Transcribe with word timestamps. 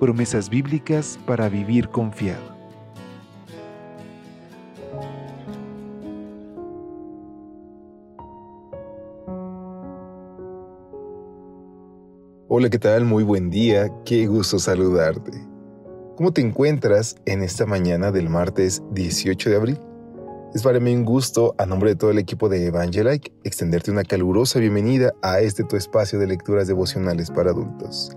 Promesas 0.00 0.50
bíblicas 0.50 1.18
para 1.24 1.48
vivir 1.48 1.88
confiado. 1.88 2.54
Hola, 12.48 12.70
¿qué 12.70 12.78
tal? 12.78 13.04
Muy 13.04 13.24
buen 13.24 13.50
día, 13.50 13.90
qué 14.04 14.26
gusto 14.26 14.58
saludarte. 14.58 15.32
¿Cómo 16.16 16.32
te 16.32 16.40
encuentras 16.40 17.16
en 17.24 17.42
esta 17.42 17.64
mañana 17.66 18.12
del 18.12 18.28
martes 18.28 18.82
18 18.92 19.50
de 19.50 19.56
abril? 19.56 19.80
Es 20.54 20.62
para 20.62 20.78
mí 20.78 20.94
un 20.94 21.04
gusto, 21.04 21.54
a 21.58 21.66
nombre 21.66 21.90
de 21.90 21.96
todo 21.96 22.10
el 22.10 22.18
equipo 22.18 22.48
de 22.48 22.66
Evangelike, 22.66 23.32
extenderte 23.42 23.90
una 23.90 24.04
calurosa 24.04 24.60
bienvenida 24.60 25.12
a 25.22 25.40
este 25.40 25.64
tu 25.64 25.76
espacio 25.76 26.18
de 26.18 26.28
lecturas 26.28 26.68
devocionales 26.68 27.30
para 27.30 27.50
adultos. 27.50 28.12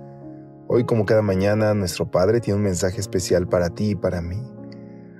Hoy, 0.67 0.85
como 0.85 1.05
cada 1.05 1.21
mañana, 1.21 1.73
nuestro 1.73 2.11
Padre 2.11 2.41
tiene 2.41 2.57
un 2.57 2.63
mensaje 2.63 2.99
especial 2.99 3.47
para 3.47 3.69
ti 3.69 3.91
y 3.91 3.95
para 3.95 4.21
mí. 4.21 4.41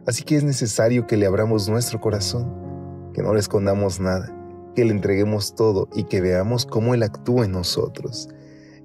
Así 0.06 0.24
que 0.24 0.36
es 0.36 0.44
necesario 0.44 1.08
que 1.08 1.18
le 1.18 1.26
abramos 1.26 1.70
nuestro 1.70 2.00
corazón, 2.00 3.12
que 3.14 3.22
no 3.22 3.34
le 3.34 3.40
escondamos 3.40 4.00
nada, 4.00 4.34
que 4.76 4.86
le 4.86 4.92
entreguemos 4.92 5.56
todo 5.56 5.90
y 5.94 6.04
que 6.04 6.22
veamos 6.22 6.66
cómo 6.66 6.94
Él 6.94 7.04
actúa 7.04 7.46
en 7.46 7.52
nosotros 7.52 8.30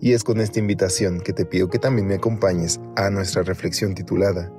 y 0.02 0.14
es 0.14 0.24
con 0.24 0.40
esta 0.40 0.58
invitación 0.58 1.20
que 1.20 1.32
te 1.32 1.46
pido 1.46 1.68
que 1.68 1.78
también 1.78 2.08
me 2.08 2.16
acompañes 2.16 2.80
a 2.96 3.08
nuestra 3.08 3.44
reflexión 3.44 3.94
titulada 3.94 4.52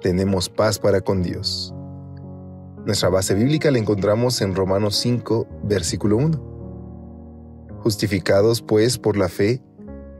Tenemos 0.00 0.48
paz 0.48 0.80
para 0.80 1.00
con 1.00 1.22
Dios. 1.22 1.72
Nuestra 2.84 3.08
base 3.08 3.34
bíblica 3.34 3.70
la 3.70 3.78
encontramos 3.78 4.42
en 4.42 4.56
Romanos 4.56 4.96
5, 4.96 5.46
versículo 5.62 6.16
1. 6.16 7.78
Justificados 7.78 8.60
pues 8.60 8.98
por 8.98 9.16
la 9.16 9.28
fe, 9.28 9.62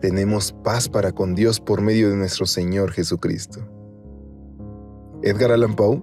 tenemos 0.03 0.53
paz 0.65 0.89
para 0.89 1.13
con 1.13 1.37
Dios 1.37 1.61
por 1.61 1.81
medio 1.81 2.11
de 2.11 2.17
nuestro 2.17 2.45
Señor 2.45 2.91
Jesucristo. 2.91 3.61
Edgar 5.23 5.53
Allan 5.53 5.77
Poe, 5.77 6.03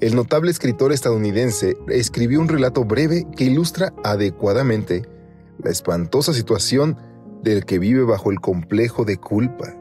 el 0.00 0.14
notable 0.14 0.52
escritor 0.52 0.92
estadounidense, 0.92 1.76
escribió 1.88 2.40
un 2.40 2.48
relato 2.48 2.84
breve 2.84 3.26
que 3.36 3.44
ilustra 3.44 3.92
adecuadamente 4.04 5.02
la 5.58 5.70
espantosa 5.70 6.32
situación 6.32 6.96
del 7.42 7.64
que 7.64 7.80
vive 7.80 8.04
bajo 8.04 8.30
el 8.30 8.40
complejo 8.40 9.04
de 9.04 9.16
culpa. 9.16 9.74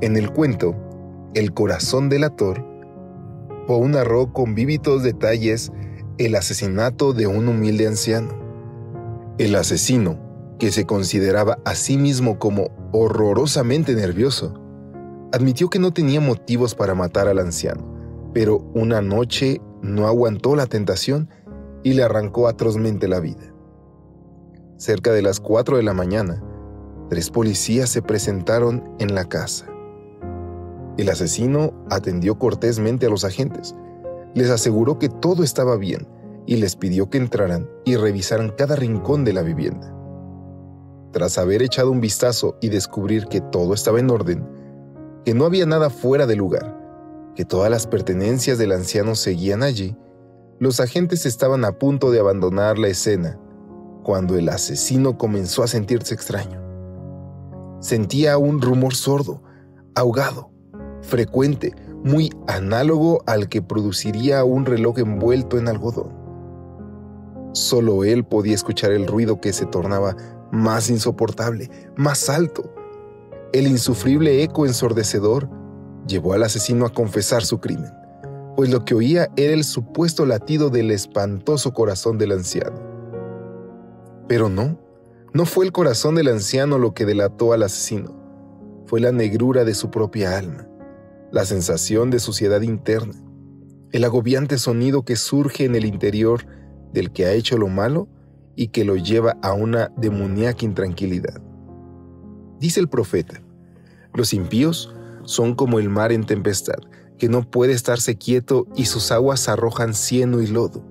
En 0.00 0.16
el 0.16 0.30
cuento, 0.32 0.74
El 1.34 1.52
corazón 1.52 2.08
del 2.08 2.24
ator, 2.24 2.64
Poe 3.68 3.88
narró 3.88 4.32
con 4.32 4.56
vívidos 4.56 5.04
detalles 5.04 5.70
el 6.16 6.34
asesinato 6.34 7.12
de 7.12 7.28
un 7.28 7.46
humilde 7.46 7.86
anciano. 7.86 8.30
El 9.38 9.54
asesino, 9.54 10.18
que 10.58 10.72
se 10.72 10.86
consideraba 10.86 11.58
a 11.64 11.74
sí 11.74 11.96
mismo 11.96 12.38
como 12.38 12.70
horrorosamente 12.92 13.94
nervioso, 13.94 14.54
admitió 15.32 15.70
que 15.70 15.78
no 15.78 15.92
tenía 15.92 16.20
motivos 16.20 16.74
para 16.74 16.94
matar 16.94 17.28
al 17.28 17.38
anciano, 17.38 17.84
pero 18.32 18.58
una 18.74 19.00
noche 19.00 19.60
no 19.82 20.06
aguantó 20.06 20.56
la 20.56 20.66
tentación 20.66 21.30
y 21.82 21.94
le 21.94 22.02
arrancó 22.02 22.48
atrozmente 22.48 23.08
la 23.08 23.20
vida. 23.20 23.54
Cerca 24.76 25.12
de 25.12 25.22
las 25.22 25.40
4 25.40 25.76
de 25.76 25.82
la 25.82 25.94
mañana, 25.94 26.42
tres 27.08 27.30
policías 27.30 27.88
se 27.88 28.02
presentaron 28.02 28.84
en 28.98 29.14
la 29.14 29.24
casa. 29.24 29.66
El 30.96 31.08
asesino 31.08 31.72
atendió 31.90 32.38
cortésmente 32.38 33.06
a 33.06 33.10
los 33.10 33.24
agentes, 33.24 33.74
les 34.34 34.50
aseguró 34.50 34.98
que 34.98 35.08
todo 35.08 35.42
estaba 35.42 35.76
bien 35.76 36.08
y 36.46 36.56
les 36.56 36.76
pidió 36.76 37.08
que 37.10 37.18
entraran 37.18 37.68
y 37.84 37.96
revisaran 37.96 38.50
cada 38.56 38.74
rincón 38.74 39.24
de 39.24 39.32
la 39.32 39.42
vivienda. 39.42 39.94
Tras 41.12 41.38
haber 41.38 41.62
echado 41.62 41.90
un 41.90 42.00
vistazo 42.00 42.56
y 42.60 42.68
descubrir 42.68 43.26
que 43.26 43.40
todo 43.40 43.74
estaba 43.74 43.98
en 43.98 44.10
orden, 44.10 44.46
que 45.24 45.34
no 45.34 45.44
había 45.44 45.66
nada 45.66 45.90
fuera 45.90 46.26
de 46.26 46.36
lugar, 46.36 46.76
que 47.34 47.44
todas 47.44 47.70
las 47.70 47.86
pertenencias 47.86 48.58
del 48.58 48.72
anciano 48.72 49.14
seguían 49.14 49.62
allí, 49.62 49.96
los 50.58 50.80
agentes 50.80 51.24
estaban 51.24 51.64
a 51.64 51.72
punto 51.72 52.10
de 52.10 52.20
abandonar 52.20 52.78
la 52.78 52.88
escena 52.88 53.38
cuando 54.02 54.36
el 54.36 54.48
asesino 54.48 55.16
comenzó 55.16 55.62
a 55.62 55.68
sentirse 55.68 56.14
extraño. 56.14 56.60
Sentía 57.80 58.38
un 58.38 58.60
rumor 58.60 58.94
sordo, 58.94 59.42
ahogado, 59.94 60.50
frecuente, 61.02 61.74
muy 62.02 62.32
análogo 62.46 63.22
al 63.26 63.48
que 63.48 63.62
produciría 63.62 64.44
un 64.44 64.66
reloj 64.66 64.98
envuelto 64.98 65.58
en 65.58 65.68
algodón. 65.68 66.16
Solo 67.52 68.04
él 68.04 68.24
podía 68.24 68.54
escuchar 68.54 68.92
el 68.92 69.06
ruido 69.06 69.40
que 69.40 69.52
se 69.52 69.66
tornaba 69.66 70.16
más 70.52 70.90
insoportable, 70.90 71.70
más 71.96 72.28
alto. 72.28 72.72
El 73.52 73.66
insufrible 73.66 74.42
eco 74.42 74.66
ensordecedor 74.66 75.48
llevó 76.06 76.32
al 76.32 76.42
asesino 76.42 76.86
a 76.86 76.92
confesar 76.92 77.44
su 77.44 77.60
crimen, 77.60 77.92
pues 78.56 78.70
lo 78.70 78.84
que 78.84 78.94
oía 78.94 79.28
era 79.36 79.52
el 79.52 79.64
supuesto 79.64 80.26
latido 80.26 80.70
del 80.70 80.90
espantoso 80.90 81.72
corazón 81.72 82.18
del 82.18 82.32
anciano. 82.32 82.80
Pero 84.26 84.48
no, 84.48 84.78
no 85.32 85.46
fue 85.46 85.64
el 85.64 85.72
corazón 85.72 86.14
del 86.14 86.28
anciano 86.28 86.78
lo 86.78 86.94
que 86.94 87.06
delató 87.06 87.52
al 87.52 87.62
asesino, 87.62 88.14
fue 88.86 89.00
la 89.00 89.12
negrura 89.12 89.64
de 89.64 89.74
su 89.74 89.90
propia 89.90 90.36
alma, 90.36 90.66
la 91.30 91.44
sensación 91.44 92.10
de 92.10 92.18
suciedad 92.18 92.62
interna, 92.62 93.14
el 93.92 94.04
agobiante 94.04 94.58
sonido 94.58 95.04
que 95.04 95.16
surge 95.16 95.64
en 95.64 95.74
el 95.74 95.84
interior 95.84 96.46
del 96.92 97.12
que 97.12 97.26
ha 97.26 97.32
hecho 97.32 97.56
lo 97.58 97.68
malo 97.68 98.08
y 98.58 98.68
que 98.68 98.84
lo 98.84 98.96
lleva 98.96 99.36
a 99.40 99.52
una 99.52 99.92
demoníaca 99.96 100.64
intranquilidad. 100.64 101.40
Dice 102.58 102.80
el 102.80 102.88
profeta, 102.88 103.40
los 104.14 104.34
impíos 104.34 104.92
son 105.22 105.54
como 105.54 105.78
el 105.78 105.88
mar 105.88 106.10
en 106.10 106.26
tempestad, 106.26 106.80
que 107.18 107.28
no 107.28 107.48
puede 107.48 107.72
estarse 107.72 108.18
quieto 108.18 108.66
y 108.74 108.86
sus 108.86 109.12
aguas 109.12 109.48
arrojan 109.48 109.94
cieno 109.94 110.42
y 110.42 110.48
lodo. 110.48 110.82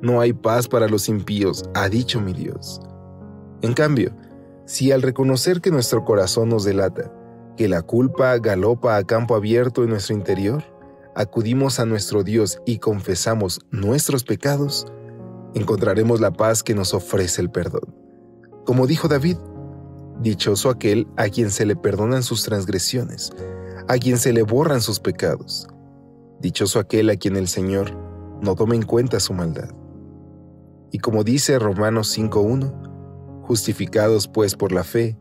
No 0.00 0.20
hay 0.20 0.32
paz 0.32 0.68
para 0.68 0.86
los 0.86 1.08
impíos, 1.08 1.64
ha 1.74 1.88
dicho 1.88 2.20
mi 2.20 2.34
Dios. 2.34 2.80
En 3.62 3.74
cambio, 3.74 4.14
si 4.64 4.92
al 4.92 5.02
reconocer 5.02 5.60
que 5.60 5.72
nuestro 5.72 6.04
corazón 6.04 6.50
nos 6.50 6.62
delata, 6.62 7.12
que 7.56 7.66
la 7.66 7.82
culpa 7.82 8.38
galopa 8.38 8.96
a 8.96 9.02
campo 9.02 9.34
abierto 9.34 9.82
en 9.82 9.90
nuestro 9.90 10.14
interior, 10.14 10.62
acudimos 11.16 11.80
a 11.80 11.84
nuestro 11.84 12.22
Dios 12.22 12.60
y 12.64 12.78
confesamos 12.78 13.58
nuestros 13.72 14.22
pecados, 14.22 14.86
encontraremos 15.54 16.20
la 16.20 16.32
paz 16.32 16.62
que 16.62 16.74
nos 16.74 16.94
ofrece 16.94 17.40
el 17.40 17.50
perdón. 17.50 17.94
Como 18.64 18.86
dijo 18.86 19.08
David, 19.08 19.36
dichoso 20.20 20.70
aquel 20.70 21.08
a 21.16 21.28
quien 21.28 21.50
se 21.50 21.66
le 21.66 21.76
perdonan 21.76 22.22
sus 22.22 22.44
transgresiones, 22.44 23.32
a 23.88 23.98
quien 23.98 24.18
se 24.18 24.32
le 24.32 24.42
borran 24.42 24.80
sus 24.80 25.00
pecados. 25.00 25.68
Dichoso 26.40 26.78
aquel 26.78 27.10
a 27.10 27.16
quien 27.16 27.36
el 27.36 27.48
Señor 27.48 27.92
no 28.40 28.54
toma 28.54 28.74
en 28.74 28.82
cuenta 28.82 29.20
su 29.20 29.32
maldad. 29.32 29.70
Y 30.90 30.98
como 30.98 31.24
dice 31.24 31.58
Romanos 31.58 32.16
5.1, 32.16 32.90
Justificados 33.42 34.28
pues 34.28 34.54
por 34.54 34.72
la 34.72 34.84
fe, 34.84 35.18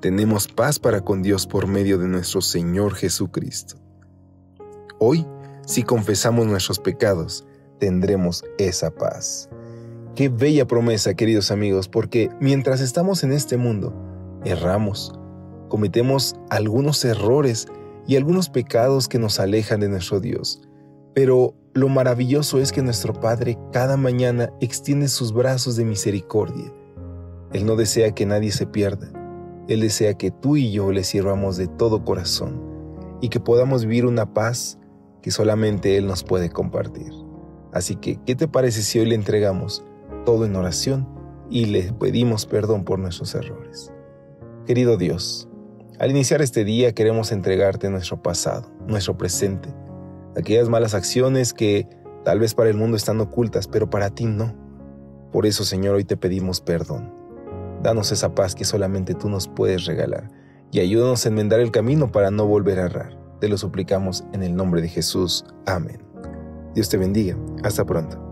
tenemos 0.00 0.46
paz 0.46 0.78
para 0.78 1.00
con 1.00 1.22
Dios 1.22 1.46
por 1.46 1.66
medio 1.66 1.96
de 1.98 2.06
nuestro 2.06 2.42
Señor 2.42 2.94
Jesucristo. 2.94 3.76
Hoy, 4.98 5.26
si 5.66 5.82
confesamos 5.82 6.46
nuestros 6.46 6.78
pecados, 6.78 7.46
tendremos 7.78 8.44
esa 8.58 8.90
paz. 8.90 9.48
Qué 10.14 10.28
bella 10.28 10.66
promesa, 10.66 11.14
queridos 11.14 11.50
amigos, 11.50 11.88
porque 11.88 12.30
mientras 12.40 12.80
estamos 12.80 13.24
en 13.24 13.32
este 13.32 13.56
mundo, 13.56 13.94
erramos, 14.44 15.12
cometemos 15.68 16.36
algunos 16.50 17.04
errores 17.04 17.66
y 18.06 18.16
algunos 18.16 18.50
pecados 18.50 19.08
que 19.08 19.18
nos 19.18 19.40
alejan 19.40 19.80
de 19.80 19.88
nuestro 19.88 20.20
Dios. 20.20 20.62
Pero 21.14 21.54
lo 21.74 21.88
maravilloso 21.88 22.58
es 22.58 22.72
que 22.72 22.82
nuestro 22.82 23.14
Padre 23.14 23.58
cada 23.72 23.96
mañana 23.96 24.50
extiende 24.60 25.08
sus 25.08 25.32
brazos 25.32 25.76
de 25.76 25.84
misericordia 25.84 26.72
él 27.52 27.66
no 27.66 27.76
desea 27.76 28.14
que 28.14 28.24
nadie 28.24 28.50
se 28.50 28.66
pierda. 28.66 29.08
Él 29.68 29.80
desea 29.80 30.14
que 30.14 30.30
tú 30.30 30.56
y 30.56 30.72
yo 30.72 30.90
le 30.90 31.04
sirvamos 31.04 31.56
de 31.56 31.68
todo 31.68 32.04
corazón 32.04 32.60
y 33.20 33.28
que 33.28 33.40
podamos 33.40 33.84
vivir 33.84 34.06
una 34.06 34.32
paz 34.32 34.78
que 35.20 35.30
solamente 35.30 35.96
Él 35.98 36.06
nos 36.06 36.24
puede 36.24 36.50
compartir. 36.50 37.12
Así 37.72 37.96
que, 37.96 38.18
¿qué 38.26 38.34
te 38.34 38.48
parece 38.48 38.82
si 38.82 38.98
hoy 38.98 39.06
le 39.06 39.14
entregamos 39.14 39.84
todo 40.24 40.44
en 40.44 40.56
oración 40.56 41.08
y 41.50 41.66
le 41.66 41.92
pedimos 41.92 42.46
perdón 42.46 42.84
por 42.84 42.98
nuestros 42.98 43.34
errores? 43.34 43.92
Querido 44.66 44.96
Dios, 44.96 45.48
al 45.98 46.10
iniciar 46.10 46.42
este 46.42 46.64
día 46.64 46.92
queremos 46.94 47.32
entregarte 47.32 47.90
nuestro 47.90 48.22
pasado, 48.22 48.70
nuestro 48.86 49.16
presente, 49.16 49.68
aquellas 50.36 50.68
malas 50.68 50.94
acciones 50.94 51.52
que 51.52 51.88
tal 52.24 52.38
vez 52.38 52.54
para 52.54 52.70
el 52.70 52.76
mundo 52.76 52.96
están 52.96 53.20
ocultas, 53.20 53.68
pero 53.68 53.90
para 53.90 54.10
ti 54.10 54.26
no. 54.26 54.54
Por 55.32 55.46
eso, 55.46 55.64
Señor, 55.64 55.96
hoy 55.96 56.04
te 56.04 56.16
pedimos 56.16 56.60
perdón. 56.60 57.12
Danos 57.82 58.12
esa 58.12 58.34
paz 58.34 58.54
que 58.54 58.64
solamente 58.64 59.14
tú 59.14 59.28
nos 59.28 59.48
puedes 59.48 59.86
regalar 59.86 60.30
y 60.70 60.80
ayúdanos 60.80 61.24
a 61.24 61.28
enmendar 61.28 61.60
el 61.60 61.70
camino 61.70 62.10
para 62.10 62.30
no 62.30 62.46
volver 62.46 62.78
a 62.78 62.86
errar. 62.86 63.18
Te 63.40 63.48
lo 63.48 63.58
suplicamos 63.58 64.24
en 64.32 64.42
el 64.42 64.54
nombre 64.54 64.80
de 64.80 64.88
Jesús. 64.88 65.44
Amén. 65.66 66.02
Dios 66.74 66.88
te 66.88 66.96
bendiga. 66.96 67.36
Hasta 67.62 67.84
pronto. 67.84 68.31